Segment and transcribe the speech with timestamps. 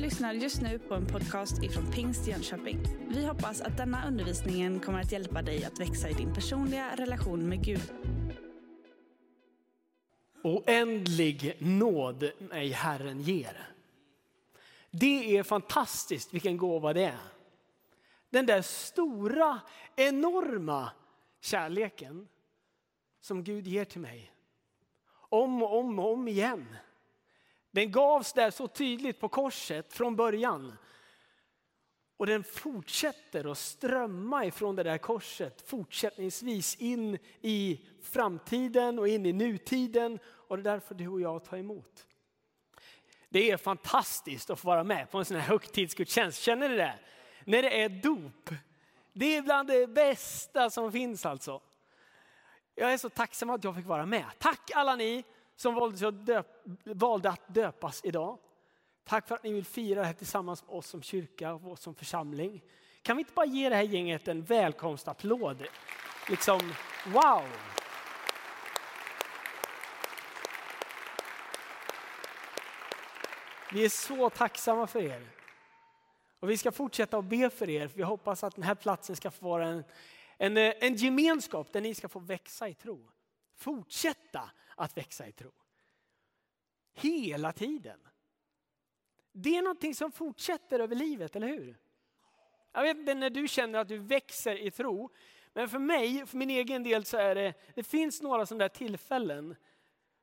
[0.00, 2.78] lyssnar just nu på en podcast ifrån Pingst Jönköping.
[3.08, 7.48] Vi hoppas att denna undervisning kommer att hjälpa dig att växa i din personliga relation
[7.48, 7.92] med Gud.
[10.42, 13.68] Oändlig nåd mig Herren ger.
[14.90, 17.20] Det är fantastiskt vilken gåva det är.
[18.30, 19.60] Den där stora,
[19.96, 20.90] enorma
[21.40, 22.28] kärleken
[23.20, 24.32] som Gud ger till mig.
[25.12, 26.66] Om och om och om igen.
[27.70, 30.76] Den gavs där så tydligt på korset från början.
[32.16, 39.26] Och den fortsätter att strömma ifrån det där korset fortsättningsvis in i framtiden och in
[39.26, 40.18] i nutiden.
[40.24, 42.06] Och det är därför du och jag tar emot.
[43.28, 46.42] Det är fantastiskt att få vara med på en sån här högtidsgudstjänst.
[46.42, 46.98] Känner ni det?
[47.44, 48.50] När det är dop.
[49.12, 51.60] Det är bland det bästa som finns alltså.
[52.74, 54.24] Jag är så tacksam att jag fick vara med.
[54.38, 55.24] Tack alla ni
[55.60, 56.46] som valde att, döp,
[56.84, 58.38] valde att döpas idag.
[59.04, 61.80] Tack för att ni vill fira det här tillsammans med oss som kyrka och oss
[61.80, 62.62] som församling.
[63.02, 65.66] Kan vi inte bara ge det här gänget en välkomstapplåd?
[66.28, 66.60] Liksom,
[67.06, 67.44] wow!
[73.72, 75.30] Vi är så tacksamma för er.
[76.40, 79.16] Och vi ska fortsätta att be för er, för vi hoppas att den här platsen
[79.16, 79.84] ska få vara en,
[80.38, 83.10] en, eh, en gemenskap där ni ska få växa i tro.
[83.56, 84.50] Fortsätta
[84.80, 85.52] att växa i tro.
[86.92, 88.08] Hela tiden.
[89.32, 91.78] Det är någonting som fortsätter över livet, eller hur?
[92.72, 95.10] Jag vet inte när du känner att du växer i tro,
[95.52, 98.68] men för mig, för min egen del så är det, det finns några sådana där
[98.68, 99.56] tillfällen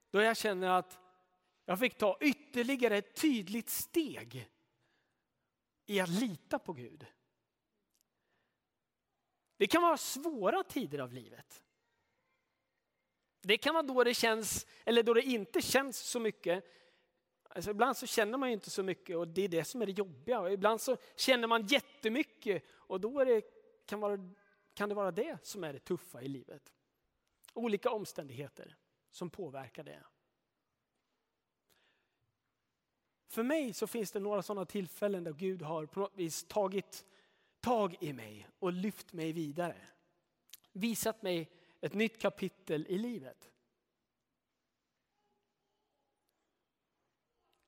[0.10, 1.00] då jag känner att
[1.66, 4.50] jag fick ta ytterligare ett tydligt steg
[5.86, 7.06] i att lita på Gud.
[9.58, 11.64] Det kan vara svåra tider av livet.
[13.48, 16.64] Det kan vara då det känns, eller då det inte känns så mycket.
[17.50, 19.86] Alltså ibland så känner man ju inte så mycket och det är det som är
[19.86, 20.40] det jobbiga.
[20.40, 23.42] Och ibland så känner man jättemycket och då det,
[23.86, 24.30] kan, vara,
[24.74, 26.74] kan det vara det som är det tuffa i livet.
[27.54, 28.76] Olika omständigheter
[29.12, 30.04] som påverkar det.
[33.28, 37.06] För mig så finns det några sådana tillfällen där Gud har på något vis tagit
[37.60, 39.82] tag i mig och lyft mig vidare.
[40.72, 41.50] Visat mig
[41.82, 43.52] ett nytt kapitel i livet.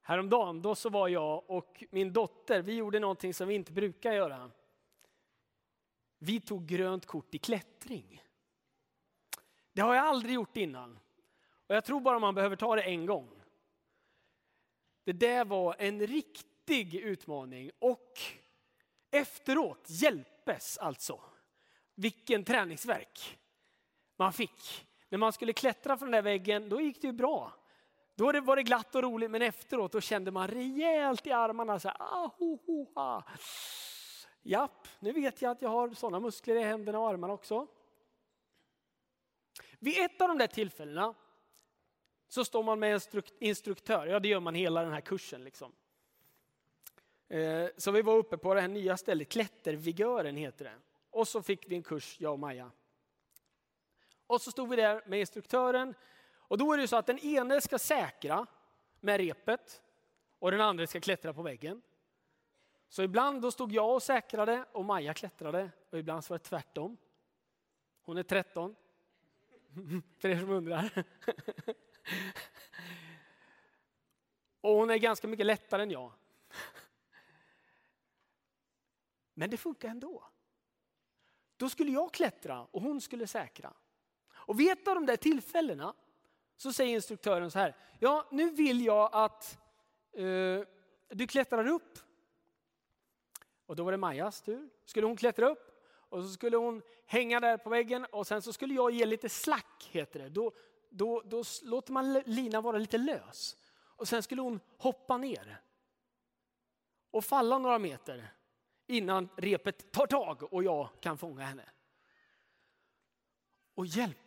[0.00, 4.12] Häromdagen då så var jag och min dotter, vi gjorde någonting som vi inte brukar
[4.12, 4.50] göra.
[6.18, 8.22] Vi tog grönt kort i klättring.
[9.72, 10.98] Det har jag aldrig gjort innan.
[11.66, 13.42] Och jag tror bara man behöver ta det en gång.
[15.04, 18.18] Det där var en riktig utmaning och
[19.10, 21.20] efteråt hjälpes alltså.
[21.94, 23.39] Vilken träningsverk
[24.20, 24.86] man fick.
[25.08, 27.52] När man skulle klättra från den där väggen, då gick det ju bra.
[28.14, 31.80] Då var det glatt och roligt, men efteråt då kände man rejält i armarna.
[31.80, 33.24] Så här, ah, ho, ho, ha.
[34.42, 37.66] Japp, nu vet jag att jag har sådana muskler i händerna och armarna också.
[39.78, 41.14] Vid ett av de där tillfällena
[42.28, 44.06] så står man med en instruktör.
[44.06, 45.44] Ja, det gör man hela den här kursen.
[45.44, 45.72] Liksom.
[47.28, 50.74] Eh, så vi var uppe på det här nya stället, Klättervigören heter det.
[51.10, 52.70] Och så fick vi en kurs, jag och Maja.
[54.30, 55.94] Och så stod vi där med instruktören.
[56.34, 58.46] Och då är det så att den ene ska säkra
[59.00, 59.82] med repet
[60.38, 61.82] och den andra ska klättra på väggen.
[62.88, 66.44] Så ibland då stod jag och säkrade och Maja klättrade och ibland så var det
[66.44, 66.96] tvärtom.
[68.02, 68.76] Hon är 13.
[70.18, 71.04] För er som undrar.
[74.60, 76.12] Och hon är ganska mycket lättare än jag.
[79.34, 80.24] Men det funkar ändå.
[81.56, 83.74] Då skulle jag klättra och hon skulle säkra.
[84.40, 85.94] Och vid ett av de där tillfällena
[86.56, 87.76] så säger instruktören så här.
[87.98, 89.58] Ja, nu vill jag att
[90.12, 90.60] eh,
[91.08, 91.98] du klättrar upp.
[93.66, 94.70] Och då var det Majas tur.
[94.84, 95.70] Skulle hon klättra upp
[96.10, 99.28] och så skulle hon hänga där på väggen och sen så skulle jag ge lite
[99.28, 100.28] slack, heter det.
[100.28, 100.52] Då,
[100.90, 103.56] då, då låter man linan vara lite lös.
[103.96, 105.60] Och sen skulle hon hoppa ner
[107.10, 108.32] och falla några meter
[108.86, 111.70] innan repet tar tag och jag kan fånga henne.
[113.74, 114.18] Och hjälp,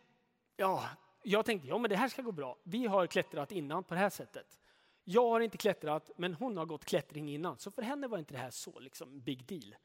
[0.56, 0.90] ja,
[1.24, 2.58] jag tänkte ja men det här ska gå bra.
[2.64, 4.60] Vi har klättrat innan på det här sättet.
[5.04, 7.58] Jag har inte klättrat, men hon har gått klättring innan.
[7.58, 9.76] Så för henne var inte det här så liksom big deal.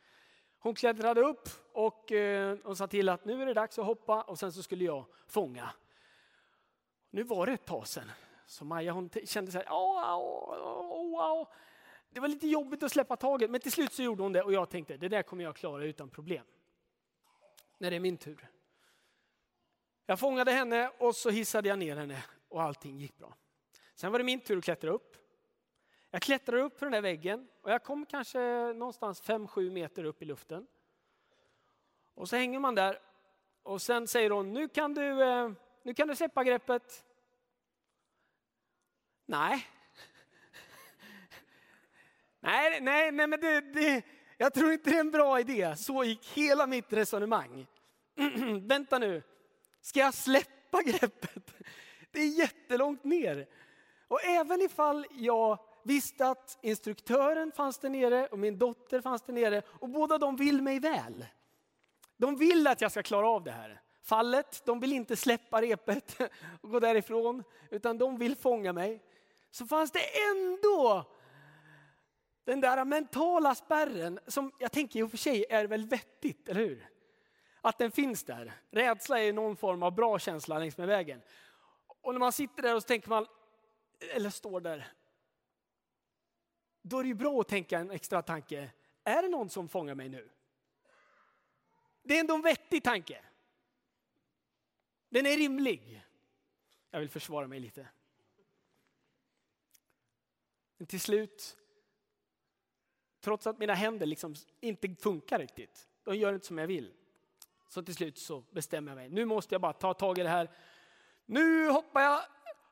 [0.58, 4.22] Hon klättrade upp och, eh, hon sa till att nu är det dags att hoppa
[4.22, 5.70] och sen så skulle jag fånga
[7.10, 8.10] nu var det ett tag sedan.
[8.46, 11.46] Så Maja hon kände så här, au, au, au.
[12.10, 14.52] det var lite jobbigt att släppa taget, men till slut så gjorde hon det och
[14.52, 16.44] jag tänkte, det där kommer jag klara utan problem.
[17.78, 18.48] När det är min tur.
[20.10, 23.34] Jag fångade henne och så hissade jag ner henne och allting gick bra.
[23.94, 25.16] Sen var det min tur att klättra upp.
[26.10, 28.38] Jag klättrade upp för den där väggen och jag kom kanske
[28.72, 30.66] någonstans 5-7 meter upp i luften.
[32.14, 32.98] Och så hänger man där
[33.62, 35.50] och sen säger hon, nu kan du, eh,
[35.82, 37.04] nu kan du släppa greppet.
[39.26, 39.66] Nej.
[42.40, 44.02] nej, nej, nej, men det, det,
[44.36, 45.76] jag tror inte det är en bra idé.
[45.76, 47.66] Så gick hela mitt resonemang.
[48.62, 49.22] Vänta nu,
[49.80, 51.54] ska jag släppa greppet?
[52.10, 53.46] Det är jättelångt ner.
[54.08, 59.32] Och även ifall jag visste att instruktören fanns där nere och min dotter fanns där
[59.32, 61.26] nere och båda de vill mig väl.
[62.16, 64.62] De vill att jag ska klara av det här fallet.
[64.64, 66.20] De vill inte släppa repet
[66.60, 69.02] och gå därifrån, utan de vill fånga mig.
[69.50, 70.00] Så fanns det
[70.30, 71.04] ändå
[72.44, 76.60] den där mentala spärren som jag tänker i och för sig är väl vettigt, eller
[76.60, 76.88] hur?
[77.68, 78.52] Att den finns där.
[78.70, 81.22] Rädsla är någon form av bra känsla längs med vägen.
[81.86, 83.26] Och när man sitter där och så tänker man,
[84.00, 84.92] eller står där,
[86.82, 88.70] då är det ju bra att tänka en extra tanke.
[89.04, 90.30] Är det någon som fångar mig nu?
[92.02, 93.24] Det är ändå en vettig tanke.
[95.08, 96.04] Den är rimlig.
[96.90, 97.88] Jag vill försvara mig lite.
[100.76, 101.58] Men till slut,
[103.20, 106.94] trots att mina händer liksom inte funkar riktigt, de gör inte som jag vill.
[107.68, 109.08] Så till slut så bestämmer jag mig.
[109.08, 110.50] Nu måste jag bara ta tag i det här.
[111.26, 112.20] Nu hoppar jag.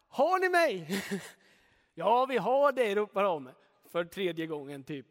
[0.08, 1.02] Har ni mig?
[1.98, 3.50] Ja, vi har dig, ropar de
[3.84, 5.06] för tredje gången typ.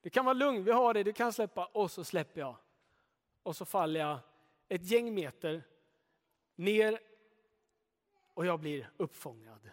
[0.00, 1.04] Du kan vara lugn, vi har dig.
[1.04, 1.64] du kan släppa.
[1.64, 2.56] Och så släpper jag.
[3.42, 4.18] Och så faller jag
[4.68, 5.62] ett gäng meter
[6.56, 6.98] ner
[8.34, 9.70] och jag blir uppfångad.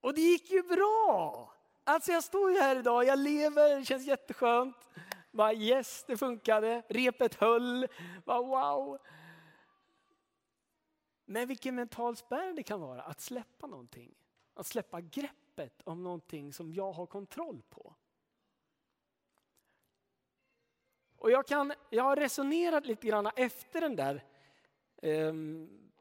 [0.00, 1.50] Och det gick ju bra!
[1.84, 4.90] Alltså jag står ju här idag, jag lever, det känns jätteskönt.
[5.34, 7.88] Bara yes, det funkade, repet höll,
[8.24, 8.98] bara wow.
[11.24, 14.14] Men vilken mental spärr det kan vara att släppa någonting.
[14.54, 17.94] Att släppa greppet om någonting som jag har kontroll på.
[21.16, 24.24] Och jag, kan, jag har resonerat lite grann efter den där
[25.02, 25.92] um,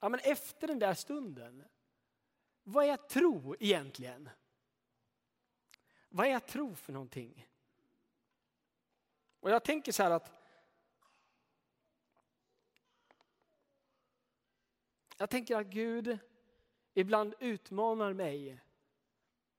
[0.00, 1.64] ja, men efter den där stunden.
[2.62, 4.28] Vad är tro egentligen?
[6.08, 7.46] Vad är tro för någonting?
[9.42, 10.32] Och jag tänker så här att
[15.18, 16.18] Jag tänker att Gud
[16.94, 18.60] ibland utmanar mig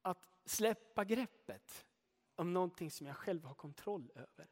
[0.02, 1.86] att släppa greppet
[2.36, 4.48] om någonting som jag själv har kontroll över.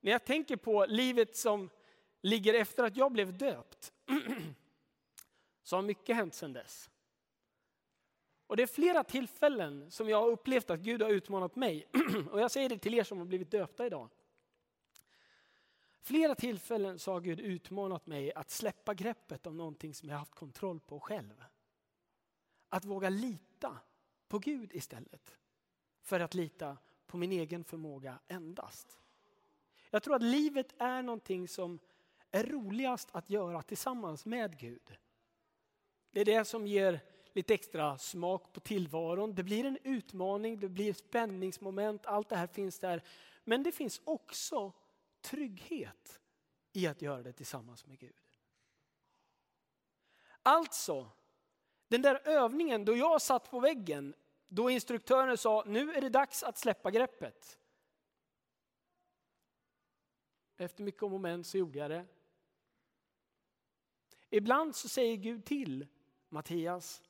[0.00, 1.70] När jag tänker på livet som
[2.20, 3.92] ligger efter att jag blev döpt
[5.62, 6.90] så har mycket hänt sedan dess.
[8.46, 11.88] Och det är flera tillfällen som jag har upplevt att Gud har utmanat mig.
[12.30, 14.10] Och jag säger det till er som har blivit döpta idag.
[16.00, 20.34] Flera tillfällen så har Gud utmanat mig att släppa greppet om någonting som jag haft
[20.34, 21.44] kontroll på själv.
[22.68, 23.78] Att våga lita
[24.28, 25.36] på Gud istället.
[26.02, 26.76] För att lita
[27.06, 28.98] på min egen förmåga endast.
[29.90, 31.78] Jag tror att livet är någonting som
[32.30, 34.96] är roligast att göra tillsammans med Gud.
[36.10, 37.00] Det är det som ger
[37.36, 39.34] lite extra smak på tillvaron.
[39.34, 43.02] Det blir en utmaning, det blir spänningsmoment, allt det här finns där.
[43.44, 44.72] Men det finns också
[45.20, 46.20] trygghet
[46.72, 48.16] i att göra det tillsammans med Gud.
[50.42, 51.10] Alltså,
[51.88, 54.14] den där övningen då jag satt på väggen,
[54.48, 57.58] då instruktören sa nu är det dags att släppa greppet.
[60.56, 62.06] Efter mycket om och men så gjorde jag det.
[64.30, 65.86] Ibland så säger Gud till
[66.28, 67.02] Mattias,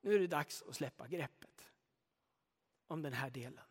[0.00, 1.66] nu är det dags att släppa greppet
[2.86, 3.64] om den här delen.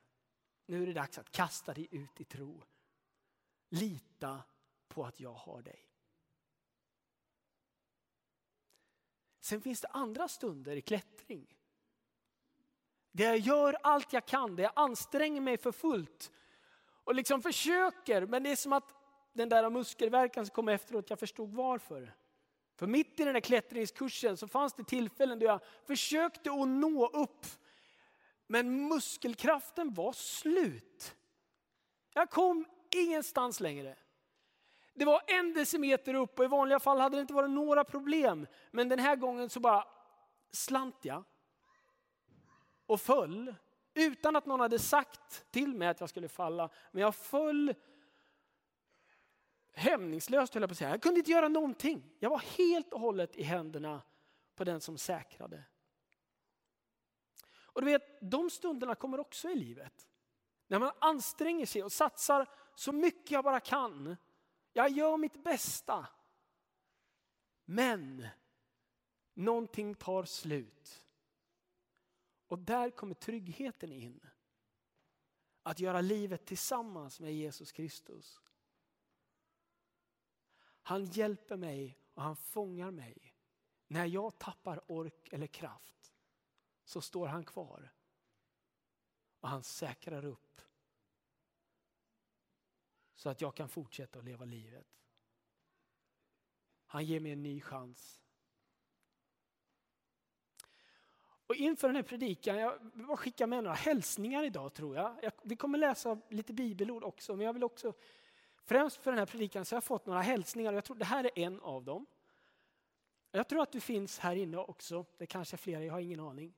[0.65, 2.63] Nu är det dags att kasta dig ut i tro.
[3.69, 4.43] Lita
[4.87, 5.89] på att jag har dig.
[9.39, 11.57] Sen finns det andra stunder i klättring.
[13.11, 16.31] Där jag gör allt jag kan, där jag anstränger mig för fullt
[17.03, 18.95] och liksom försöker, men det är som att
[19.33, 22.15] den där muskelverkan som kom efteråt, jag förstod varför.
[22.79, 27.07] För mitt i den här klättringskursen så fanns det tillfällen då jag försökte att nå
[27.07, 27.45] upp,
[28.47, 31.15] men muskelkraften var slut.
[32.13, 33.95] Jag kom ingenstans längre.
[34.93, 38.47] Det var en decimeter upp och i vanliga fall hade det inte varit några problem.
[38.71, 39.83] Men den här gången så bara
[40.51, 41.23] slant jag
[42.85, 43.55] och föll
[43.93, 46.69] utan att någon hade sagt till mig att jag skulle falla.
[46.91, 47.73] Men jag föll
[49.79, 50.89] hämningslöst höll jag på att säga.
[50.89, 52.15] Jag kunde inte göra någonting.
[52.19, 54.01] Jag var helt och hållet i händerna
[54.55, 55.63] på den som säkrade.
[57.51, 60.07] Och du vet, de stunderna kommer också i livet.
[60.67, 64.17] När man anstränger sig och satsar så mycket jag bara kan.
[64.73, 66.07] Jag gör mitt bästa.
[67.65, 68.27] Men
[69.33, 71.01] någonting tar slut.
[72.47, 74.19] Och där kommer tryggheten in.
[75.63, 78.41] Att göra livet tillsammans med Jesus Kristus.
[80.89, 83.35] Han hjälper mig och han fångar mig.
[83.87, 86.13] När jag tappar ork eller kraft
[86.83, 87.93] så står han kvar.
[89.39, 90.61] Och han säkrar upp.
[93.15, 94.87] Så att jag kan fortsätta att leva livet.
[96.85, 98.21] Han ger mig en ny chans.
[101.21, 105.19] Och inför den här predikan, jag vill skicka med några hälsningar idag tror jag.
[105.21, 105.31] jag.
[105.43, 107.93] Vi kommer läsa lite bibelord också, men jag vill också,
[108.69, 110.73] främst för den här predikan så har jag fått några hälsningar.
[110.73, 112.05] Jag tror det här är en av dem.
[113.31, 116.19] Jag tror att du finns här inne också, det kanske är flera, jag har ingen
[116.19, 116.53] aning.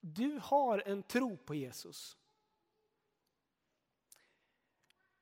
[0.00, 2.16] Du har en tro på Jesus.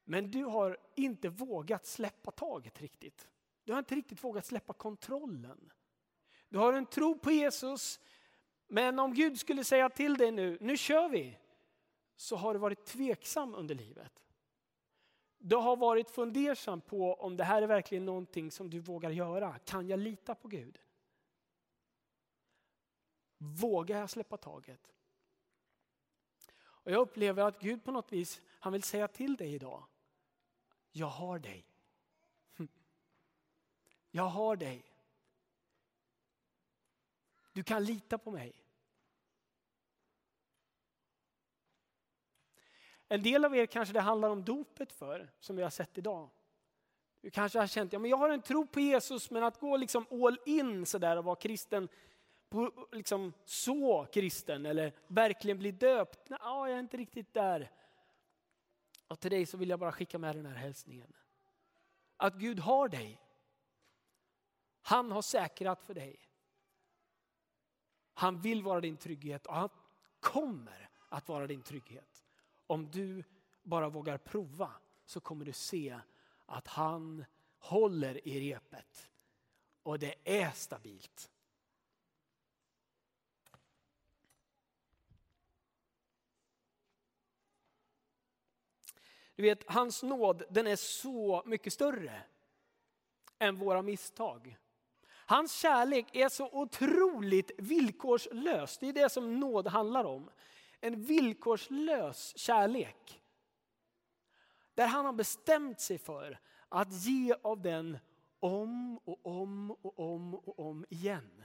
[0.05, 3.29] Men du har inte vågat släppa taget riktigt.
[3.65, 5.73] Du har inte riktigt vågat släppa kontrollen.
[6.49, 8.01] Du har en tro på Jesus,
[8.67, 11.39] men om Gud skulle säga till dig nu, nu kör vi,
[12.17, 14.24] så har du varit tveksam under livet.
[15.47, 19.59] Du har varit fundersam på om det här är verkligen någonting som du vågar göra.
[19.59, 20.81] Kan jag lita på Gud?
[23.39, 24.93] Vågar jag släppa taget?
[26.57, 29.85] Och jag upplever att Gud på något vis, han vill säga till dig idag.
[30.91, 31.67] Jag har dig.
[34.11, 34.85] Jag har dig.
[37.53, 38.64] Du kan lita på mig.
[43.09, 46.31] En del av er kanske det handlar om dopet för, som vi har sett idag.
[47.21, 49.77] Du kanske har känt, ja men jag har en tro på Jesus, men att gå
[49.77, 51.89] liksom all in sådär och vara kristen,
[52.93, 56.31] liksom så kristen eller verkligen bli döpt.
[56.31, 57.71] Nej, jag är inte riktigt där.
[59.09, 61.13] Och till dig så vill jag bara skicka med den här hälsningen.
[62.17, 63.21] Att Gud har dig.
[64.83, 66.21] Han har säkrat för dig.
[68.15, 69.69] Han vill vara din trygghet och han
[70.21, 72.14] kommer att vara din trygghet.
[72.67, 73.25] Om du
[73.63, 74.71] bara vågar prova
[75.07, 76.01] så kommer du se
[76.47, 77.25] att han
[77.59, 79.11] håller i repet.
[79.83, 81.31] Och det är stabilt.
[89.37, 92.23] Du vet, hans nåd den är så mycket större
[93.39, 94.57] än våra misstag.
[95.07, 98.79] Hans kärlek är så otroligt villkorslös.
[98.79, 100.31] Det är det som nåd handlar om.
[100.85, 103.23] En villkorslös kärlek.
[104.75, 107.99] Där han har bestämt sig för att ge av den
[108.41, 111.45] om och om och om och om igen.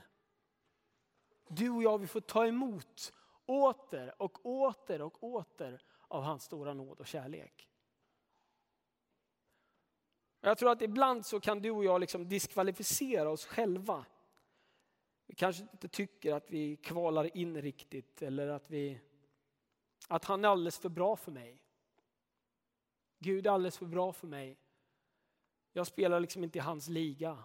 [1.48, 3.14] Du och jag vi får ta emot
[3.46, 7.70] åter och åter och åter av hans stora nåd och kärlek.
[10.42, 14.06] Jag tror att ibland så kan du och jag liksom diskvalificera oss själva.
[15.26, 19.02] Vi kanske inte tycker att vi kvalar in riktigt eller att, vi,
[20.10, 21.62] att han är alldeles för bra för mig.
[23.20, 24.58] Gud är alldeles för bra för mig.
[25.74, 27.38] Jag spelar liksom inte i hans liga.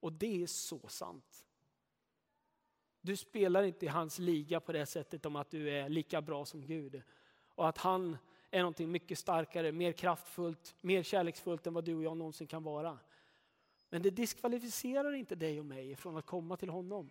[0.00, 1.46] Och det är så sant.
[3.00, 6.44] Du spelar inte i hans liga på det sättet om att du är lika bra
[6.44, 7.02] som Gud.
[7.48, 8.16] Och att han
[8.50, 12.62] är någonting mycket starkare, mer kraftfullt, mer kärleksfullt än vad du och jag någonsin kan
[12.62, 12.98] vara.
[13.88, 17.10] Men det diskvalificerar inte dig och mig från att komma till honom.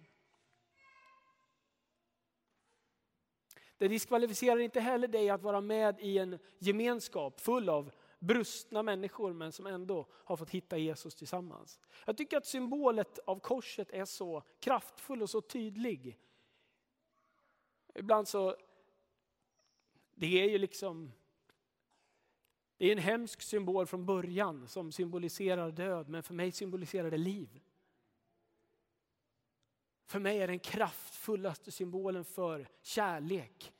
[3.77, 9.33] Det diskvalificerar inte heller dig att vara med i en gemenskap full av brustna människor
[9.33, 11.79] men som ändå har fått hitta Jesus tillsammans.
[12.05, 16.17] Jag tycker att symbolet av korset är så kraftfull och så tydlig.
[17.95, 18.55] Ibland så,
[20.15, 21.11] det är ju liksom
[22.77, 27.17] det är en hemsk symbol från början som symboliserar död, men för mig symboliserar det
[27.17, 27.59] liv.
[30.07, 33.73] För mig är den kraftfullaste symbolen för kärlek.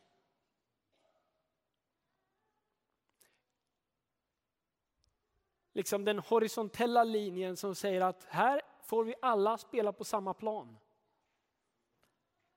[5.73, 10.77] Liksom den horisontella linjen som säger att här får vi alla spela på samma plan.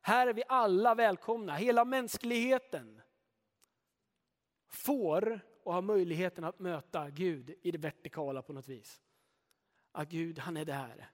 [0.00, 3.02] Här är vi alla välkomna, hela mänskligheten
[4.68, 9.02] får och har möjligheten att möta Gud i det vertikala på något vis.
[9.92, 11.10] Att Gud, han är där.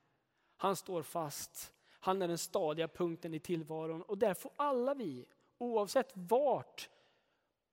[0.57, 1.75] Han står fast.
[2.07, 5.27] Han är den stadiga punkten i tillvaron och där får alla vi,
[5.59, 6.91] oavsett vart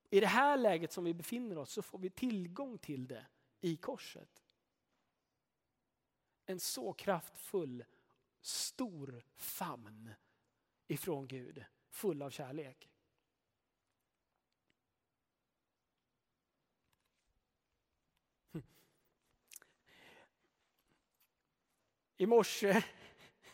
[0.09, 3.25] i det här läget som vi befinner oss, så får vi tillgång till det
[3.61, 4.43] i korset.
[6.45, 7.83] En så kraftfull,
[8.41, 10.13] stor famn
[10.87, 12.89] ifrån Gud, full av kärlek.
[22.17, 22.83] I morse,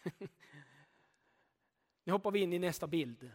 [2.09, 3.31] nu hoppar vi in i nästa bild.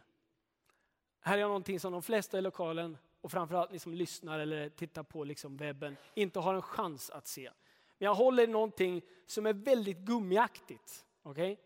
[1.21, 5.03] Här är någonting som de flesta i lokalen och framförallt ni som lyssnar eller tittar
[5.03, 7.51] på liksom webben inte har en chans att se.
[7.99, 11.07] Men jag håller i någonting som är väldigt gummiaktigt.
[11.23, 11.57] Okay?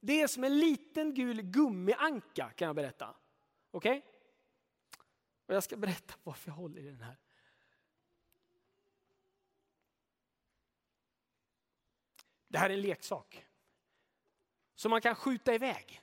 [0.00, 3.14] Det är som en liten gul gummianka kan jag berätta.
[3.70, 3.98] Okej?
[3.98, 4.10] Okay?
[5.46, 7.16] Och jag ska berätta varför jag håller i den här.
[12.48, 13.46] Det här är en leksak.
[14.74, 16.02] Som man kan skjuta iväg.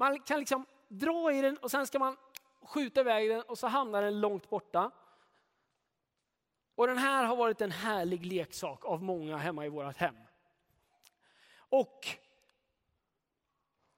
[0.00, 2.16] Man kan liksom dra i den och sen ska man
[2.62, 4.90] skjuta iväg den och så hamnar den långt borta.
[6.74, 10.14] Och den här har varit en härlig leksak av många hemma i vårt hem.
[11.54, 12.06] Och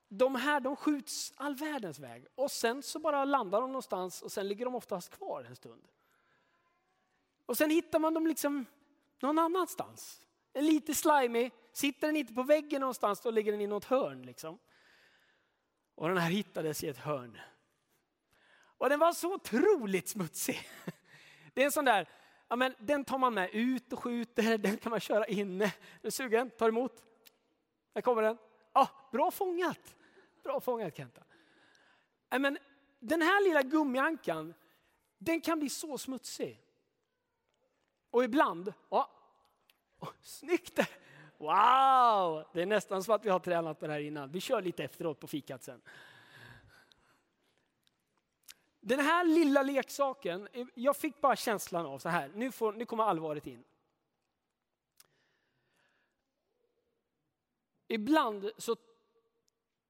[0.08, 4.32] de här de skjuts all världens väg och sen så bara landar de någonstans och
[4.32, 5.88] sen ligger de oftast kvar en stund.
[7.46, 8.66] Och sen hittar man dem liksom
[9.20, 10.26] någon annanstans.
[10.52, 14.22] En lite slimy, sitter den inte på väggen någonstans då ligger den i något hörn.
[14.22, 14.58] Liksom.
[16.02, 17.38] Och den här hittades i ett hörn.
[18.64, 20.68] Och den var så otroligt smutsig.
[21.54, 22.08] Det är en sån där,
[22.48, 25.64] ja men den tar man med ut och skjuter, den kan man köra inne.
[25.64, 26.50] Är du sugen?
[26.50, 27.02] Tar emot?
[27.94, 28.38] Här kommer den.
[28.72, 29.96] Ah, bra fångat!
[30.42, 31.22] Bra fångat Kenta.
[32.28, 32.58] Ja, men
[33.00, 34.54] den här lilla gummiankan,
[35.18, 36.62] den kan bli så smutsig.
[38.10, 39.10] Och ibland, ja,
[39.98, 40.78] oh, snyggt!
[41.42, 42.44] Wow!
[42.52, 44.30] Det är nästan så att vi har tränat på det här innan.
[44.30, 45.82] Vi kör lite efteråt på fikat sen.
[48.80, 53.04] Den här lilla leksaken, jag fick bara känslan av så här, nu, får, nu kommer
[53.04, 53.64] allvaret in.
[57.88, 58.76] Ibland så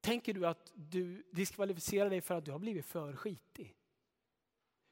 [0.00, 3.76] tänker du att du diskvalificerar dig för att du har blivit för skitig.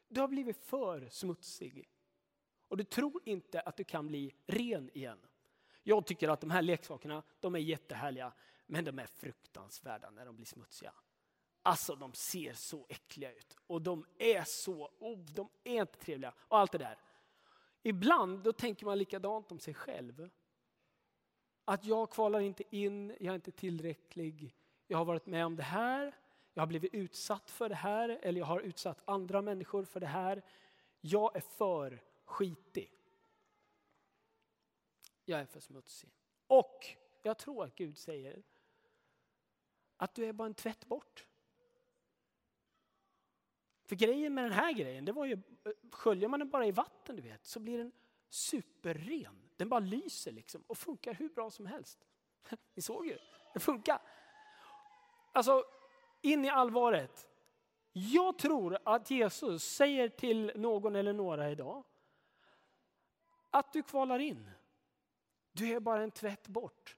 [0.08, 1.88] Du har blivit för smutsig.
[2.68, 5.18] Och du tror inte att du kan bli ren igen.
[5.82, 8.32] Jag tycker att de här leksakerna, de är jättehärliga,
[8.66, 10.92] men de är fruktansvärda när de blir smutsiga.
[11.62, 16.34] Alltså de ser så äckliga ut och de är så, oh, de är inte trevliga
[16.38, 16.98] och allt det där.
[17.82, 20.30] Ibland då tänker man likadant om sig själv.
[21.64, 25.62] Att jag kvalar inte in, jag är inte tillräcklig, jag har varit med om det
[25.62, 26.16] här,
[26.54, 30.06] jag har blivit utsatt för det här eller jag har utsatt andra människor för det
[30.06, 30.42] här.
[31.00, 32.99] Jag är för skitig.
[35.30, 36.10] Jag är för smutsig.
[36.46, 36.86] Och
[37.22, 38.42] jag tror att Gud säger
[39.96, 41.26] att du är bara en tvätt bort.
[43.84, 45.42] För grejen med den här grejen, det var ju,
[45.90, 47.92] sköljer man den bara i vatten du vet, så blir den
[48.28, 49.50] superren.
[49.56, 52.06] Den bara lyser liksom och funkar hur bra som helst.
[52.74, 53.18] Ni såg ju,
[53.54, 54.02] det funkar.
[55.32, 55.64] Alltså,
[56.20, 57.28] in i allvaret.
[57.92, 61.84] Jag tror att Jesus säger till någon eller några idag
[63.50, 64.50] att du kvalar in.
[65.60, 66.96] Du är bara en tvätt bort.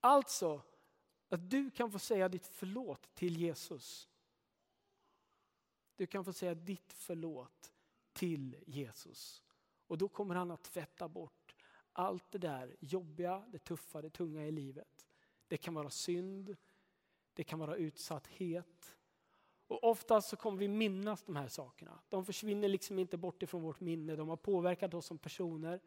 [0.00, 0.62] Alltså,
[1.28, 4.08] att du kan få säga ditt förlåt till Jesus.
[5.96, 7.72] Du kan få säga ditt förlåt
[8.12, 9.42] till Jesus.
[9.86, 11.54] Och då kommer han att tvätta bort
[11.92, 15.06] allt det där jobbiga, det tuffa, det tunga i livet.
[15.48, 16.56] Det kan vara synd,
[17.34, 18.96] det kan vara utsatthet.
[19.66, 22.00] Och oftast så kommer vi minnas de här sakerna.
[22.08, 25.80] De försvinner liksom inte bort ifrån vårt minne, de har påverkat oss som personer.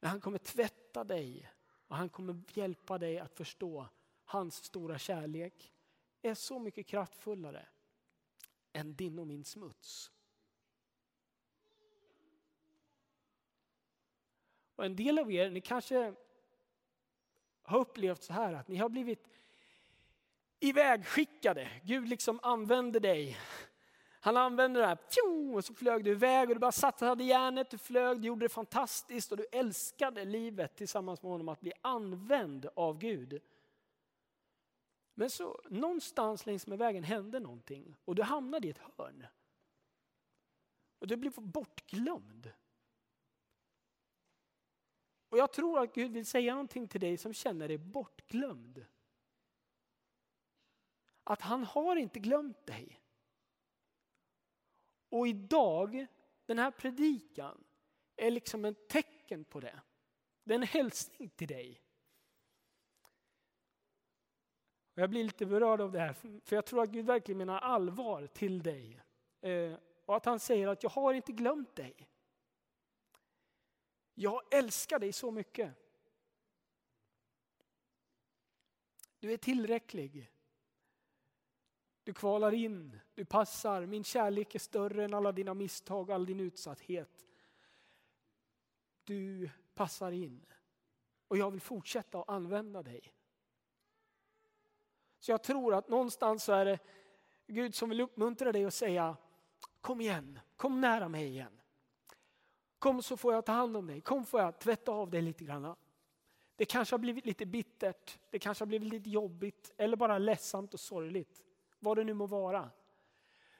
[0.00, 1.50] Men han kommer tvätta dig
[1.88, 3.88] och han kommer hjälpa dig att förstå
[4.24, 5.72] hans stora kärlek
[6.22, 7.66] är så mycket kraftfullare
[8.72, 10.10] än din och min smuts.
[14.76, 16.14] Och en del av er, ni kanske
[17.62, 19.28] har upplevt så här att ni har blivit
[20.60, 21.80] ivägskickade.
[21.84, 23.38] Gud liksom använder dig.
[24.22, 24.98] Han använde det här,
[25.54, 28.48] och så flög du iväg och du bara satsade järnet, du flög, du gjorde det
[28.48, 33.42] fantastiskt och du älskade livet tillsammans med honom att bli använd av Gud.
[35.14, 39.26] Men så någonstans längs med vägen hände någonting och du hamnade i ett hörn.
[40.98, 42.52] Och du blev bortglömd.
[45.28, 48.86] Och jag tror att Gud vill säga någonting till dig som känner dig bortglömd.
[51.24, 52.99] Att han har inte glömt dig.
[55.10, 56.06] Och idag,
[56.46, 57.64] den här predikan
[58.16, 59.80] är liksom ett tecken på det.
[60.44, 61.82] Det är en hälsning till dig.
[64.94, 66.12] Och jag blir lite berörd av det här,
[66.44, 69.00] för jag tror att Gud verkligen menar allvar till dig.
[69.40, 72.08] Eh, och att han säger att jag har inte glömt dig.
[74.14, 75.74] Jag älskar dig så mycket.
[79.18, 80.30] Du är tillräcklig.
[82.10, 83.86] Du kvalar in, du passar.
[83.86, 87.26] Min kärlek är större än alla dina misstag, all din utsatthet.
[89.04, 90.46] Du passar in.
[91.28, 93.14] Och jag vill fortsätta att använda dig.
[95.20, 96.78] Så jag tror att någonstans så är det
[97.46, 99.16] Gud som vill uppmuntra dig och säga
[99.80, 101.60] kom igen, kom nära mig igen.
[102.78, 105.44] Kom så får jag ta hand om dig, kom får jag tvätta av dig lite
[105.44, 105.76] grann.
[106.56, 110.74] Det kanske har blivit lite bittert, det kanske har blivit lite jobbigt eller bara ledsamt
[110.74, 111.42] och sorgligt.
[111.80, 112.70] Vad det nu må vara.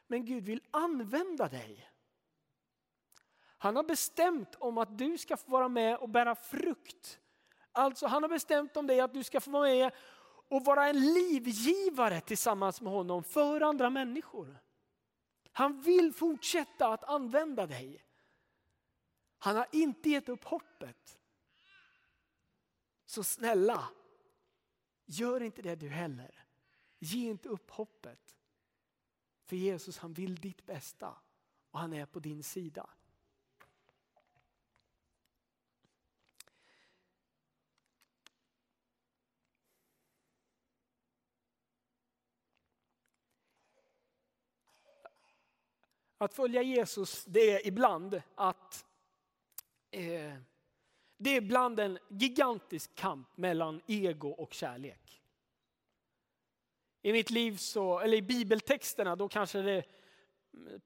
[0.06, 1.90] Men Gud vill använda dig.
[3.58, 7.20] Han har bestämt om att du ska få vara med och bära frukt.
[7.72, 9.92] Alltså han har bestämt om dig att du ska få vara med
[10.48, 14.58] och vara en livgivare tillsammans med honom för andra människor.
[15.52, 18.04] Han vill fortsätta att använda dig.
[19.38, 21.18] Han har inte gett upp hoppet.
[23.06, 23.88] Så snälla,
[25.06, 26.39] gör inte det du heller.
[27.02, 28.36] Ge inte upp hoppet.
[29.44, 31.16] För Jesus han vill ditt bästa
[31.70, 32.90] och han är på din sida.
[46.18, 48.86] Att följa Jesus det är ibland att
[49.90, 50.34] eh,
[51.16, 55.09] det är ibland en gigantisk kamp mellan ego och kärlek.
[57.02, 59.84] I mitt liv, så, eller i bibeltexterna, då kanske det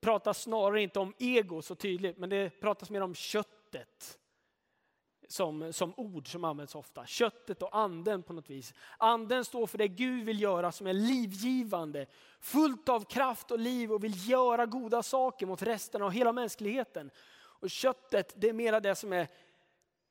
[0.00, 4.18] pratas snarare inte om ego så tydligt, men det pratas mer om köttet
[5.28, 7.06] som, som ord som används ofta.
[7.06, 8.74] Köttet och anden på något vis.
[8.98, 12.06] Anden står för det Gud vill göra som är livgivande,
[12.40, 17.10] fullt av kraft och liv och vill göra goda saker mot resten av hela mänskligheten.
[17.36, 19.28] Och köttet, det är mera det som är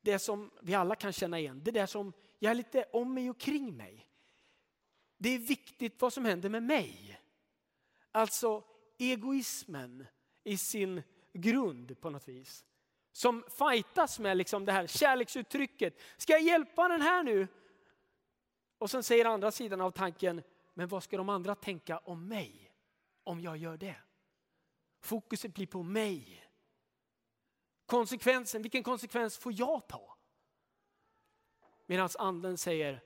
[0.00, 1.60] det som vi alla kan känna igen.
[1.64, 4.06] Det där som jag är lite om mig och kring mig.
[5.24, 7.20] Det är viktigt vad som händer med mig.
[8.12, 8.64] Alltså
[8.98, 10.06] egoismen
[10.42, 12.64] i sin grund på något vis
[13.12, 16.00] som fightas med liksom det här kärleksuttrycket.
[16.16, 17.48] Ska jag hjälpa den här nu?
[18.78, 20.42] Och sen säger andra sidan av tanken,
[20.74, 22.72] men vad ska de andra tänka om mig
[23.22, 23.96] om jag gör det?
[25.00, 26.48] Fokuset blir på mig.
[27.86, 30.16] Konsekvensen, vilken konsekvens får jag ta?
[31.86, 33.00] Medan anden säger,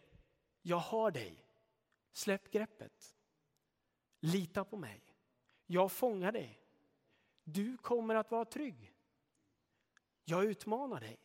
[0.63, 1.48] jag har dig.
[2.13, 3.15] Släpp greppet.
[4.21, 5.03] Lita på mig.
[5.67, 6.61] Jag fångar dig.
[7.45, 8.95] Du kommer att vara trygg.
[10.25, 11.19] Jag utmanar dig.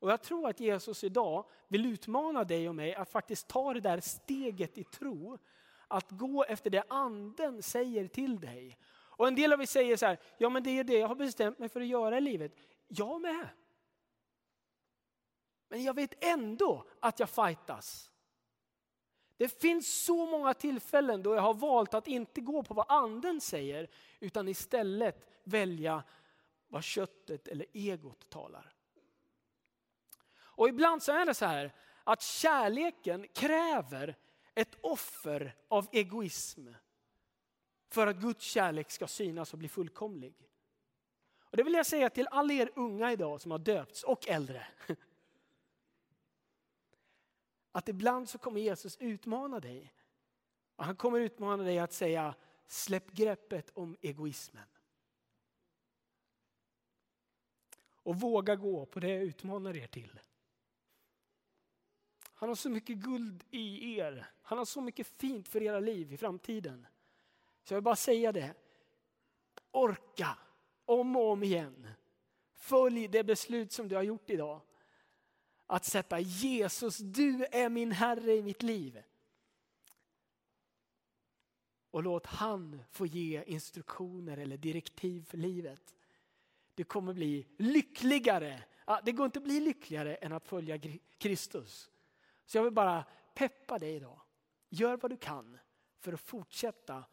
[0.00, 3.80] Och jag tror att Jesus idag vill utmana dig och mig att faktiskt ta det
[3.80, 5.38] där steget i tro.
[5.88, 8.78] Att gå efter det anden säger till dig.
[8.90, 11.14] Och en del av er säger så här, ja men det är det jag har
[11.14, 12.56] bestämt mig för att göra i livet.
[12.88, 13.48] Jag med.
[15.68, 18.10] Men jag vet ändå att jag fightas.
[19.38, 23.40] Det finns så många tillfällen då jag har valt att inte gå på vad anden
[23.40, 23.88] säger
[24.20, 26.02] utan istället välja
[26.68, 28.72] vad köttet eller egot talar.
[30.40, 31.72] Och ibland så är det så här
[32.04, 34.16] att kärleken kräver
[34.54, 36.68] ett offer av egoism
[37.88, 40.34] för att Guds kärlek ska synas och bli fullkomlig.
[41.40, 44.66] Och Det vill jag säga till alla er unga idag som har döpts och äldre.
[47.78, 49.94] Att ibland så kommer Jesus utmana dig.
[50.76, 52.34] Och han kommer utmana dig att säga
[52.66, 54.64] släpp greppet om egoismen.
[58.08, 60.20] och våga gå på det jag utmanar er till.
[62.34, 64.30] Han har så mycket guld i er.
[64.42, 66.86] Han har så mycket fint för era liv i framtiden.
[67.64, 68.54] Så jag vill bara säga det.
[69.70, 70.38] Orka
[70.84, 71.88] om och om igen.
[72.54, 74.60] Följ det beslut som du har gjort idag.
[75.70, 79.02] Att sätta Jesus, du är min Herre i mitt liv.
[81.90, 85.94] Och låt han få ge instruktioner eller direktiv för livet.
[86.74, 88.62] Du kommer bli lyckligare.
[89.04, 90.78] Det går inte att bli lyckligare än att följa
[91.18, 91.90] Kristus.
[92.46, 93.04] Så jag vill bara
[93.34, 94.20] peppa dig idag.
[94.68, 95.58] Gör vad du kan
[95.98, 97.04] för att fortsätta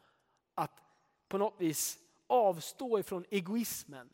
[0.54, 0.80] att
[1.28, 4.12] på något vis avstå ifrån egoismen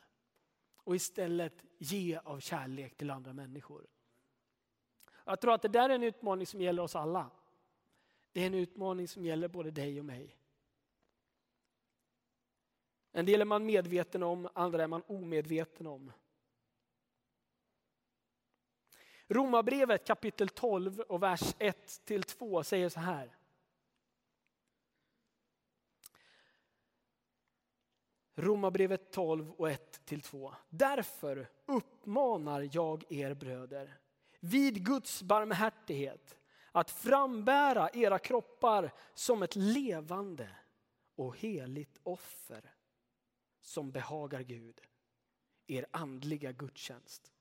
[0.76, 3.86] och istället ge av kärlek till andra människor.
[5.24, 7.30] Jag tror att det där är en utmaning som gäller oss alla.
[8.32, 10.36] Det är en utmaning som gäller både dig och mig.
[13.12, 16.12] En del är man medveten om, andra är man omedveten om.
[19.26, 23.36] Romarbrevet kapitel 12 och vers 1-2 säger så här.
[28.34, 30.54] Romarbrevet 12 och 1-2.
[30.68, 34.01] Därför uppmanar jag er bröder
[34.44, 36.38] vid Guds barmhärtighet
[36.72, 40.50] att frambära era kroppar som ett levande
[41.16, 42.74] och heligt offer
[43.60, 44.80] som behagar Gud,
[45.66, 47.32] er andliga gudstjänst.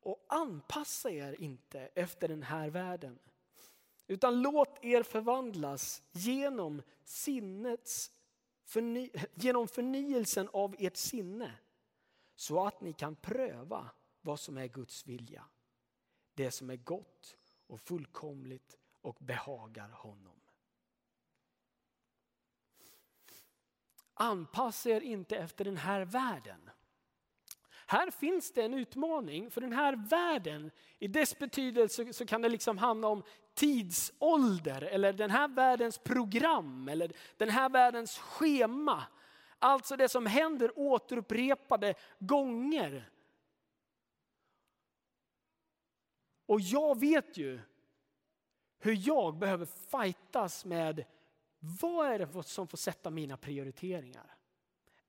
[0.00, 3.18] Och anpassa er inte efter den här världen,
[4.08, 8.10] Utan låt er förvandlas genom sinnets
[8.64, 11.54] förny genom förnyelsen av ert sinne
[12.36, 15.44] så att ni kan pröva vad som är Guds vilja.
[16.38, 20.40] Det som är gott och fullkomligt och behagar honom.
[24.14, 26.70] Anpassa er inte efter den här världen.
[27.86, 32.48] Här finns det en utmaning, för den här världen, i dess betydelse så kan det
[32.48, 33.22] liksom handla om
[33.54, 39.02] tidsålder eller den här världens program eller den här världens schema.
[39.58, 43.10] Alltså det som händer återupprepade gånger.
[46.48, 47.60] Och jag vet ju
[48.78, 51.04] hur jag behöver fightas med
[51.80, 54.36] vad är det som får sätta mina prioriteringar?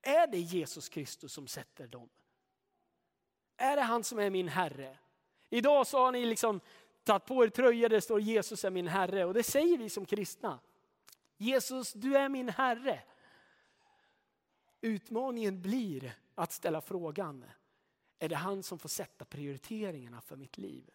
[0.02, 2.10] Är det Jesus Kristus som sätter dem?
[3.58, 4.98] Är det han som är min Herre?
[5.50, 6.60] Idag så har ni liksom
[7.04, 9.90] tagit på er tröja där det står Jesus är min Herre och det säger vi
[9.90, 10.60] som kristna.
[11.38, 13.02] Jesus, du är min Herre.
[14.82, 17.46] Utmaningen blir att ställa frågan,
[18.20, 20.92] är det han som får sätta prioriteringarna för mitt liv?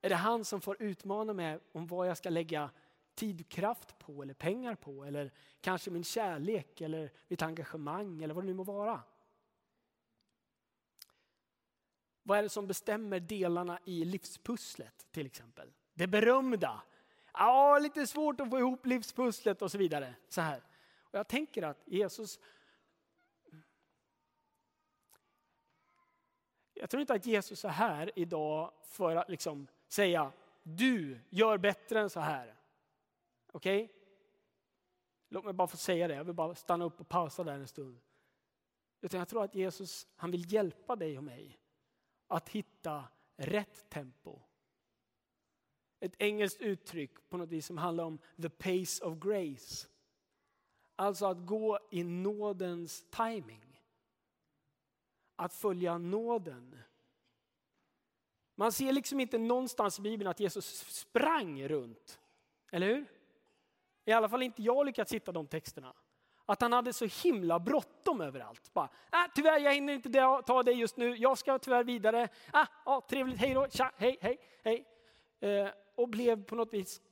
[0.00, 2.70] Är det han som får utmana mig om vad jag ska lägga
[3.14, 8.34] tid och kraft på eller pengar på eller kanske min kärlek eller mitt engagemang eller
[8.34, 9.02] vad det nu må vara?
[12.22, 15.72] Vad är det som bestämmer delarna i livspusslet till exempel?
[15.94, 16.82] Det berömda.
[17.32, 20.14] Ja, lite svårt att få ihop livspusslet och så vidare.
[20.28, 20.62] Så här.
[21.00, 22.38] Och jag tänker att Jesus
[26.80, 32.00] Jag tror inte att Jesus är här idag för att liksom säga du gör bättre
[32.00, 32.54] än så här.
[33.52, 33.84] Okej?
[33.84, 33.94] Okay?
[35.28, 37.68] Låt mig bara få säga det, jag vill bara stanna upp och pausa där en
[37.68, 38.00] stund.
[39.00, 41.58] Utan jag tror att Jesus han vill hjälpa dig och mig
[42.26, 43.04] att hitta
[43.36, 44.40] rätt tempo.
[46.00, 49.88] Ett engelskt uttryck på något vis som handlar om the pace of grace.
[50.96, 53.82] Alltså att gå i nådens timing.
[55.36, 56.78] Att följa nåden.
[58.58, 62.20] Man ser liksom inte någonstans i Bibeln att Jesus sprang runt.
[62.70, 63.06] Eller hur?
[64.04, 65.94] I alla fall inte jag lyckats hitta de texterna.
[66.46, 68.72] Att han hade så himla bråttom överallt.
[68.72, 71.16] Bara, äh, tyvärr, jag hinner inte ta dig just nu.
[71.16, 72.28] Jag ska tyvärr vidare.
[72.52, 74.86] Ah, ah, trevligt, hej då, tja, hej, hej, hej.
[75.40, 77.02] Eh, och blev på något vis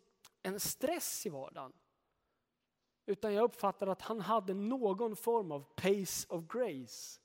[0.43, 1.73] en stress i vardagen.
[3.07, 7.21] Utan jag uppfattade att han hade någon form av pace of grace.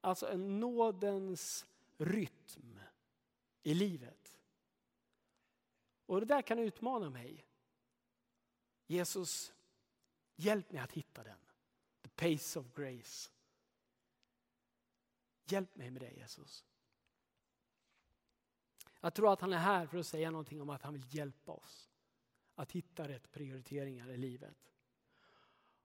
[0.00, 1.66] Alltså en nådens
[1.98, 2.72] rytm
[3.62, 4.38] i livet.
[6.06, 7.46] Och det där kan utmana mig.
[8.86, 9.52] Jesus,
[10.36, 11.38] Hjälp mig att hitta den.
[12.02, 13.30] The pace of grace.
[15.44, 16.64] Hjälp mig med det Jesus.
[19.00, 21.52] Jag tror att han är här för att säga någonting om att han vill hjälpa
[21.52, 21.90] oss
[22.54, 24.72] att hitta rätt prioriteringar i livet.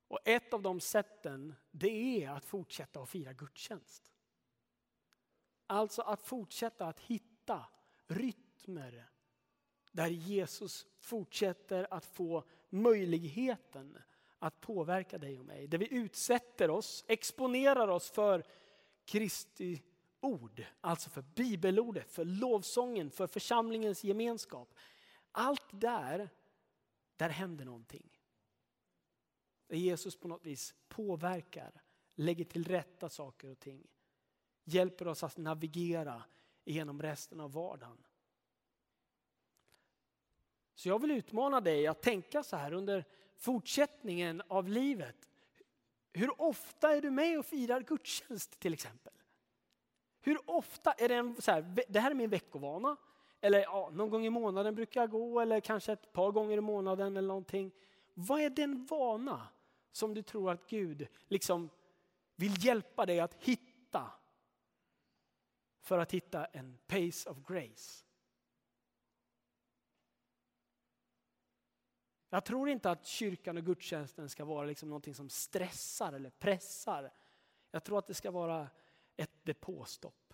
[0.08, 4.12] Och ett av de sätten det är att fortsätta att fira gudstjänst.
[5.68, 7.37] Alltså att fortsätta att hitta
[8.08, 9.10] rytmer
[9.92, 13.98] där Jesus fortsätter att få möjligheten
[14.40, 15.68] att påverka dig och mig.
[15.68, 18.44] Där vi utsätter oss, exponerar oss för
[19.06, 19.84] Kristi
[20.20, 24.74] ord, alltså för bibelordet, för lovsången, för församlingens gemenskap.
[25.32, 26.30] Allt där,
[27.16, 28.10] där händer någonting.
[29.68, 31.82] Där Jesus på något vis påverkar,
[32.16, 33.88] lägger till rätta saker och ting.
[34.64, 36.24] Hjälper oss att navigera
[36.72, 37.98] genom resten av vardagen.
[40.76, 43.06] Så jag vill utmana dig att tänka så här under
[43.38, 45.30] fortsättningen av livet.
[46.14, 49.14] Hur ofta är du med och firar gudstjänst till exempel?
[50.22, 52.98] Hur ofta är det en, så här, det här är min veckovana.
[53.42, 56.62] Eller ja, någon gång i månaden brukar jag gå eller kanske ett par gånger i
[56.62, 57.72] månaden eller någonting.
[58.14, 59.48] Vad är den vana
[59.92, 61.70] som du tror att Gud liksom
[62.36, 64.12] vill hjälpa dig att hitta?
[65.88, 68.06] För att hitta en pace of grace.
[72.30, 77.14] Jag tror inte att kyrkan och gudstjänsten ska vara liksom någonting som stressar eller pressar.
[77.72, 78.70] Jag tror att det ska vara
[79.16, 80.34] ett depåstopp.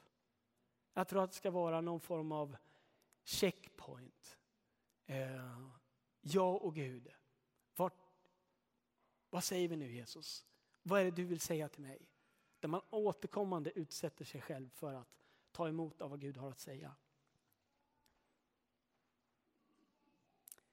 [0.93, 2.57] Jag tror att det ska vara någon form av
[3.23, 4.37] checkpoint.
[5.05, 5.69] Eh,
[6.21, 7.13] jag och Gud.
[7.75, 8.03] Vart,
[9.29, 10.45] vad säger vi nu Jesus?
[10.83, 12.09] Vad är det du vill säga till mig?
[12.59, 15.22] Där man återkommande utsätter sig själv för att
[15.53, 16.95] ta emot av vad Gud har att säga.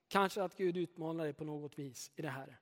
[0.08, 2.58] Kanske att Gud utmanar dig på något vis i det här.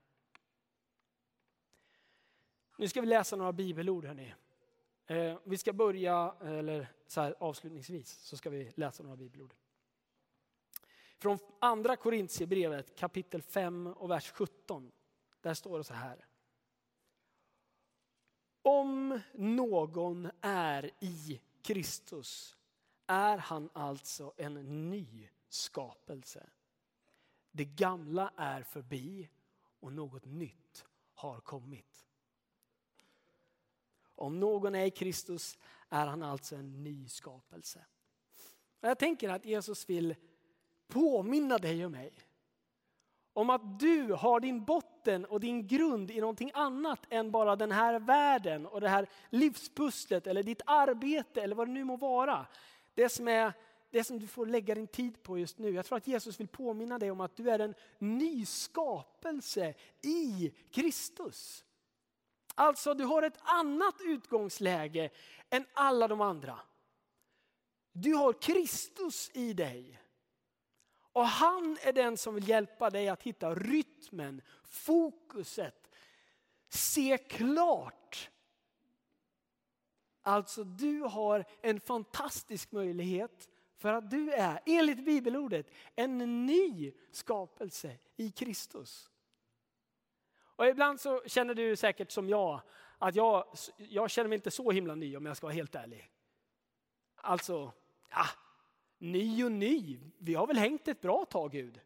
[2.79, 4.35] Nu ska vi läsa några bibelord hörni.
[5.07, 9.55] Eh, vi ska börja, eller så här, avslutningsvis, så ska vi läsa några bibelord.
[11.19, 14.93] Från andra Korintierbrevet kapitel 5 och vers 17.
[15.41, 16.27] Där står det så här.
[18.63, 22.57] Om någon är i Kristus
[23.07, 26.47] är han alltså en ny skapelse.
[27.51, 29.29] Det gamla är förbi
[29.81, 32.07] och något nytt har kommit.
[34.15, 37.87] Om någon är i Kristus är han alltså en ny skapelse.
[38.81, 40.15] Jag tänker att Jesus vill
[40.87, 42.13] påminna dig och mig
[43.33, 47.73] om att du har din botten och din grund i någonting annat än bara den
[47.73, 52.47] här världen och det här livspusslet eller ditt arbete eller vad det nu må vara.
[52.95, 53.53] Det som, är,
[53.91, 55.71] det som du får lägga din tid på just nu.
[55.71, 60.53] Jag tror att Jesus vill påminna dig om att du är en ny skapelse i
[60.71, 61.65] Kristus.
[62.55, 65.11] Alltså du har ett annat utgångsläge
[65.51, 66.59] än alla de andra.
[67.93, 70.01] Du har Kristus i dig.
[71.19, 75.91] Och han är den som vill hjälpa dig att hitta rytmen, fokuset,
[76.69, 78.31] se klart.
[80.23, 87.99] Alltså du har en fantastisk möjlighet för att du är, enligt bibelordet, en ny skapelse
[88.17, 89.11] i Kristus.
[90.41, 92.61] Och ibland så känner du säkert som jag,
[92.99, 93.45] att jag,
[93.77, 96.11] jag känner mig inte så himla ny om jag ska vara helt ärlig.
[97.17, 97.73] Alltså,
[98.11, 98.27] ja,
[98.99, 100.01] ny och ny.
[100.19, 101.81] Vi har väl hängt ett bra tag Gud.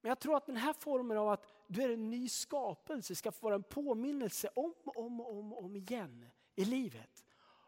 [0.00, 3.32] Men jag tror att den här formen av att du är en ny skapelse ska
[3.32, 7.24] få vara en påminnelse om och om, om, om igen i livet.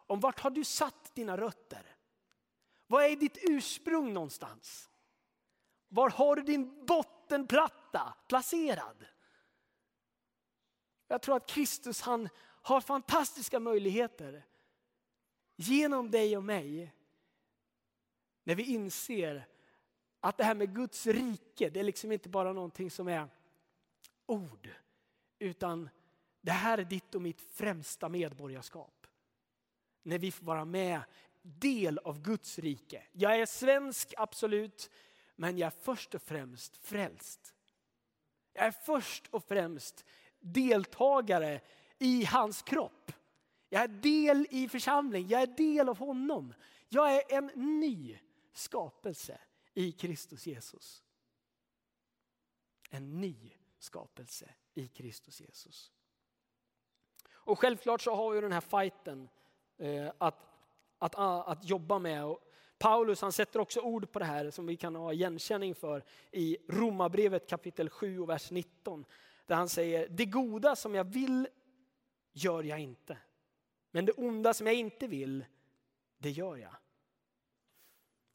[0.07, 1.97] Om vart har du satt dina rötter?
[2.87, 4.91] Vad är ditt ursprung någonstans?
[5.89, 9.07] Var har du din bottenplatta placerad?
[11.09, 12.29] Jag tror att Kristus han
[12.63, 14.47] har fantastiska möjligheter
[15.57, 16.95] genom dig och mig
[18.45, 19.47] när vi inser
[20.21, 23.29] att det här med Guds rike, det är liksom inte bara någonting som är
[24.27, 24.69] ord.
[25.39, 25.89] Utan
[26.41, 29.07] det här är ditt och mitt främsta medborgarskap.
[30.03, 31.01] När vi får vara med,
[31.43, 33.03] del av Guds rike.
[33.13, 34.91] Jag är svensk, absolut.
[35.37, 37.55] Men jag är först och främst frälst.
[38.53, 40.05] Jag är först och främst
[40.41, 41.61] deltagare
[41.99, 43.13] i hans kropp.
[43.69, 46.55] Jag är del i församling, jag är del av honom.
[46.89, 47.47] Jag är en
[47.81, 48.19] ny
[48.53, 49.41] skapelse
[49.75, 51.05] i Kristus Jesus.
[52.91, 55.93] En ny skapelse i Kristus Jesus.
[57.31, 59.29] Och självklart så har vi den här fighten
[59.79, 60.47] eh, att,
[60.99, 62.25] att, ah, att jobba med.
[62.25, 62.41] Och
[62.79, 66.59] Paulus han sätter också ord på det här som vi kan ha igenkänning för i
[66.69, 69.05] Romarbrevet kapitel 7 och vers 19.
[69.47, 71.49] Där han säger, det goda som jag vill
[72.33, 73.19] gör jag inte.
[73.91, 75.45] Men det onda som jag inte vill,
[76.19, 76.75] det gör jag.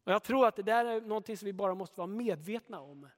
[0.08, 3.10] Och jag tror att det där är någonting som vi bara måste vara medvetna om.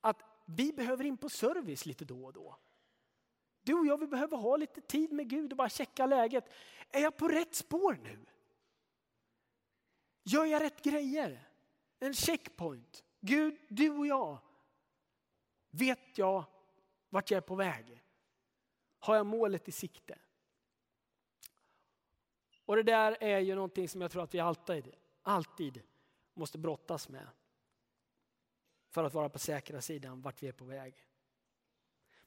[0.00, 2.56] Att vi behöver in på service lite då och då.
[3.62, 6.44] Du och jag vi behöver ha lite tid med Gud och bara checka läget.
[6.90, 8.26] Är jag på rätt spår nu?
[10.22, 11.48] Gör jag rätt grejer?
[11.98, 13.04] En checkpoint.
[13.20, 14.38] Gud, du och jag.
[15.70, 16.44] Vet jag
[17.08, 18.02] vart jag är på väg?
[18.98, 20.18] Har jag målet i sikte?
[22.64, 25.82] Och det där är ju någonting som jag tror att vi alltid, alltid
[26.36, 27.28] måste brottas med.
[28.88, 30.94] För att vara på säkra sidan vart vi är på väg.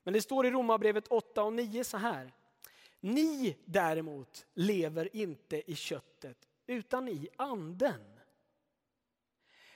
[0.04, 2.34] Men det står i Romarbrevet 8 och 9 så här.
[3.00, 8.20] Ni däremot lever inte i köttet utan i anden.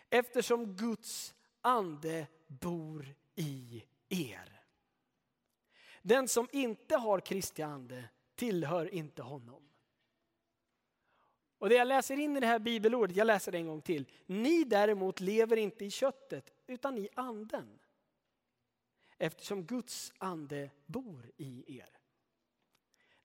[0.10, 4.62] Eftersom Guds ande bor i er.
[6.02, 9.70] Den som inte har Kristi ande tillhör inte honom.
[11.64, 14.06] Och det jag läser in i det här bibelordet, jag läser det en gång till.
[14.26, 17.80] Ni däremot lever inte i köttet utan i anden.
[19.18, 21.90] Eftersom Guds ande bor i er.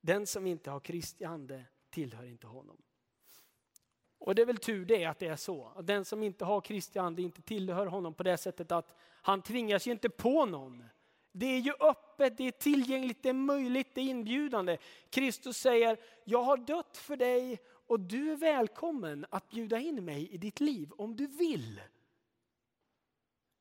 [0.01, 2.83] Den som inte har Kristi ande tillhör inte honom.
[4.19, 5.73] Och det är väl tur det att det är så.
[5.77, 9.43] Att den som inte har Kristi ande inte tillhör honom på det sättet att han
[9.43, 10.85] tvingas ju inte på någon.
[11.33, 14.79] Det är ju öppet, det är tillgängligt, det är möjligt, det är inbjudande.
[15.11, 17.59] Kristus säger, jag har dött för dig
[17.89, 21.81] och du är välkommen att bjuda in mig i ditt liv om du vill.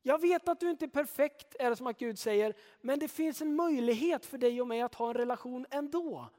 [0.02, 3.08] Jag vet att du inte är perfekt, är det som att Gud säger, men det
[3.08, 6.30] finns en möjlighet för dig och mig att ha en relation ändå.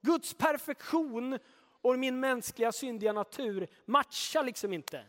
[0.00, 5.04] Guds perfektion och min mänskliga syndiga natur matchar liksom inte.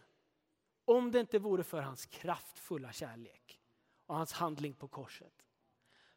[0.86, 3.60] Om det inte vore för hans kraftfulla kärlek
[4.06, 5.34] och hans handling på korset.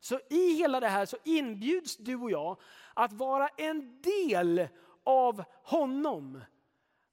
[0.01, 2.61] Så i hela det här så inbjuds du och jag
[2.95, 4.69] att vara en del
[5.11, 6.41] av honom.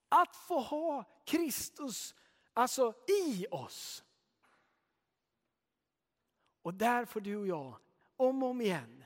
[0.10, 2.16] Att få ha Kristus
[2.58, 4.04] Alltså i oss.
[6.62, 7.80] Och där får du och jag
[8.16, 9.04] om och om igen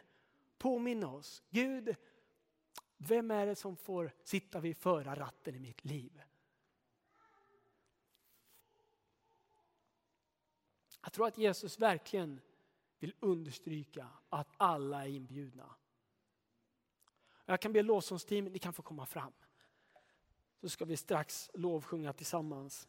[0.57, 1.43] påminna oss.
[1.49, 1.95] Gud,
[2.97, 6.21] vem är det som får sitta vid förarratten i mitt liv?
[11.01, 12.41] Jag tror att Jesus verkligen
[12.99, 15.75] vill understryka att alla är inbjudna.
[17.51, 19.31] Jag kan be lovsångsteamet, ni kan få komma fram.
[20.61, 22.87] Så ska vi strax lovsjunga tillsammans.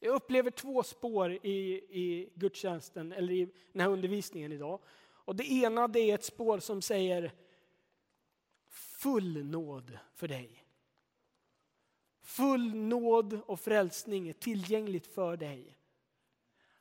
[0.00, 4.80] Jag upplever två spår i, i gudstjänsten, eller i den här undervisningen idag.
[4.98, 7.32] Och det ena det är ett spår som säger
[8.68, 10.64] full nåd för dig.
[12.20, 15.76] Full nåd och frälsning är tillgängligt för dig.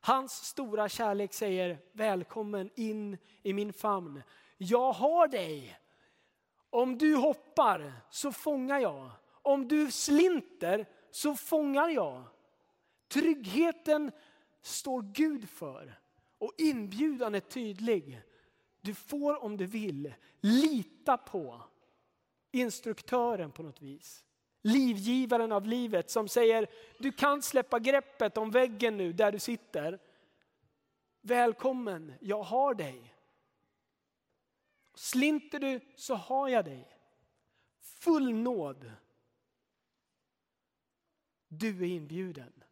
[0.06, 4.22] Hans stora kärlek säger välkommen in i min famn.
[4.58, 5.80] Jag har dig.
[6.70, 9.12] Om du hoppar så fångar jag.
[9.28, 12.24] Om du slinter så fångar jag.
[13.08, 14.12] Tryggheten
[14.62, 15.99] står Gud för
[16.38, 18.22] och inbjudan är tydlig.
[18.82, 21.62] Du får om du vill lita på
[22.51, 24.25] instruktören på något vis.
[24.66, 29.99] Livgivaren av livet som säger du kan släppa greppet om väggen nu där du sitter.
[31.22, 33.13] Välkommen, jag har dig.
[34.93, 36.97] Slinter du så har jag dig.
[37.80, 38.91] Full nåd.
[41.47, 42.63] Du är inbjuden.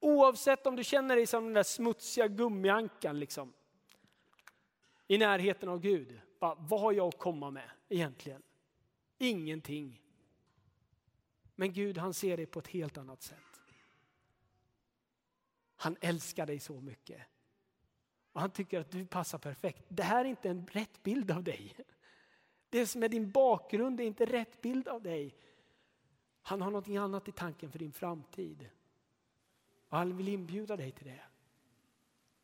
[0.00, 3.52] Oavsett om du känner dig som den där smutsiga gummiankan liksom.
[5.06, 6.20] I närheten av Gud.
[6.38, 8.42] vad har jag att komma med egentligen?
[9.18, 10.03] Ingenting.
[11.54, 13.60] Men Gud han ser dig på ett helt annat sätt.
[15.76, 17.22] Han älskar dig så mycket.
[18.32, 19.84] Och han tycker att du passar perfekt.
[19.88, 21.76] Det här är inte en rätt bild av dig.
[22.70, 25.36] Det som är din bakgrund är inte rätt bild av dig.
[26.42, 28.68] Han har något annat i tanken för din framtid.
[29.88, 31.20] Och han vill inbjuda dig till det.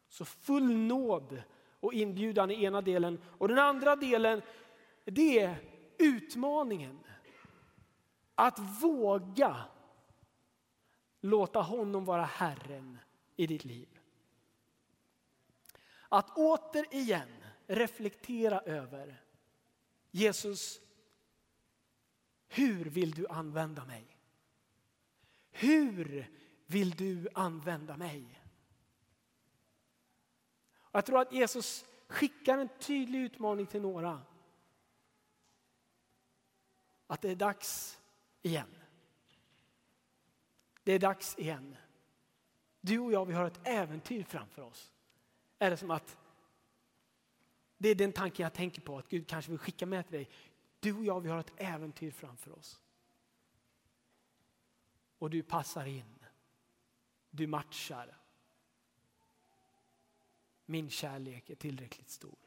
[0.08, 1.42] Så full nåd
[1.80, 3.20] och inbjudan i ena delen.
[3.24, 4.42] Och den andra delen,
[5.04, 5.56] det är
[5.98, 6.98] utmaningen.
[8.40, 9.64] Att våga
[11.20, 12.98] låta honom vara Herren
[13.36, 14.00] i ditt liv.
[16.08, 17.28] Att återigen
[17.66, 19.22] reflektera över
[20.10, 20.80] Jesus,
[22.48, 24.16] hur vill du använda mig?
[25.50, 26.30] Hur
[26.66, 28.42] vill du använda mig?
[30.92, 34.22] Jag tror att Jesus skickar en tydlig utmaning till några.
[37.06, 37.99] Att det är dags
[38.42, 38.76] igen.
[40.82, 41.76] Det är dags igen.
[42.80, 44.92] Du och jag, vi har ett äventyr framför oss.
[45.58, 46.16] Är det som att
[47.78, 50.28] det är den tanken jag tänker på, att Gud kanske vill skicka med till dig.
[50.80, 52.80] Du och jag, vi har ett äventyr framför oss.
[55.18, 56.18] Och du passar in.
[57.30, 58.16] Du matchar.
[60.66, 62.38] Min kärlek är tillräckligt stor.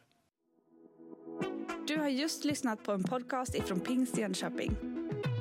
[1.88, 4.93] Du har just lyssnat på en podcast ifrån Pingst Jönköping.